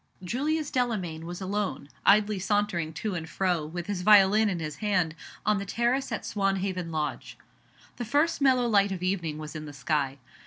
JULIUS 0.23 0.71
DELAMAYN 0.71 1.27
was 1.27 1.41
alone, 1.41 1.87
idly 2.07 2.39
sauntering 2.39 2.91
to 2.93 3.13
and 3.13 3.29
fro, 3.29 3.63
with 3.67 3.85
his 3.85 4.01
violin 4.01 4.49
in 4.49 4.57
his 4.57 4.77
hand, 4.77 5.13
on 5.45 5.59
the 5.59 5.63
terrace 5.67 6.11
at 6.11 6.25
Swanhaven 6.25 6.91
Lodge. 6.91 7.37
The 7.97 8.05
first 8.05 8.41
mellow 8.41 8.67
light 8.67 8.91
of 8.91 9.03
evening 9.03 9.37
was 9.37 9.55
in 9.55 9.65
the 9.65 9.73
sky. 9.73 10.17